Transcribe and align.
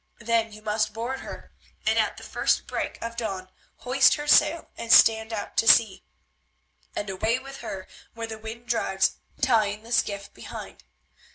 Then 0.17 0.51
you 0.51 0.63
must 0.63 0.93
board 0.93 1.19
her, 1.19 1.51
and 1.85 1.99
at 1.99 2.17
the 2.17 2.23
first 2.23 2.65
break 2.65 2.97
of 3.03 3.15
dawn 3.15 3.51
hoist 3.81 4.15
her 4.15 4.25
sail 4.25 4.71
and 4.75 4.91
stand 4.91 5.31
out 5.31 5.55
to 5.57 5.67
sea, 5.67 6.03
and 6.95 7.07
away 7.07 7.37
with 7.37 7.57
her 7.57 7.87
where 8.15 8.25
the 8.25 8.39
wind 8.39 8.65
drives, 8.65 9.17
tying 9.41 9.83
the 9.83 9.91
skiff 9.91 10.33
behind. 10.33 10.83